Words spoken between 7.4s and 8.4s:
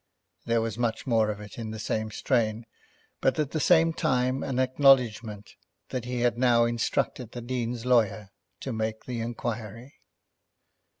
Dean's lawyer